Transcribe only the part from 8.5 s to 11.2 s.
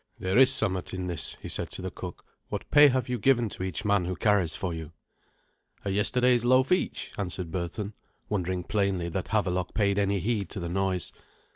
plainly that Havelok paid any heed to the noise.